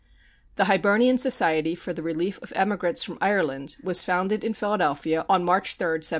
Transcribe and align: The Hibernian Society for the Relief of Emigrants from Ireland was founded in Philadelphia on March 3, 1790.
The 0.55 0.63
Hibernian 0.63 1.19
Society 1.19 1.75
for 1.75 1.93
the 1.93 2.01
Relief 2.01 2.39
of 2.41 2.51
Emigrants 2.55 3.03
from 3.03 3.19
Ireland 3.21 3.75
was 3.83 4.03
founded 4.03 4.43
in 4.43 4.55
Philadelphia 4.55 5.27
on 5.29 5.45
March 5.45 5.75
3, 5.75 5.89
1790. 6.01 6.09